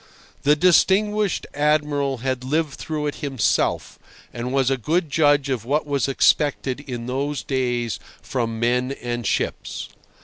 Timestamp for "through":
2.73-3.05